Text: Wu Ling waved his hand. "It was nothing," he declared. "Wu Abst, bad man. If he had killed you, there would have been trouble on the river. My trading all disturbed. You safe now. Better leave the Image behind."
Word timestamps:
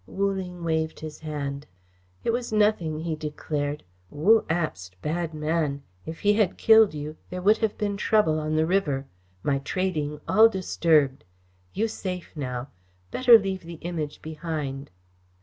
Wu 0.07 0.31
Ling 0.33 0.63
waved 0.63 1.01
his 1.01 1.19
hand. 1.19 1.67
"It 2.23 2.33
was 2.33 2.51
nothing," 2.51 3.01
he 3.01 3.15
declared. 3.15 3.83
"Wu 4.09 4.41
Abst, 4.49 4.95
bad 5.03 5.31
man. 5.31 5.83
If 6.07 6.21
he 6.21 6.33
had 6.33 6.57
killed 6.57 6.95
you, 6.95 7.17
there 7.29 7.43
would 7.43 7.57
have 7.59 7.77
been 7.77 7.97
trouble 7.97 8.39
on 8.39 8.55
the 8.55 8.65
river. 8.65 9.05
My 9.43 9.59
trading 9.59 10.19
all 10.27 10.49
disturbed. 10.49 11.23
You 11.75 11.87
safe 11.87 12.31
now. 12.35 12.69
Better 13.11 13.37
leave 13.37 13.61
the 13.61 13.75
Image 13.75 14.23
behind." 14.23 14.89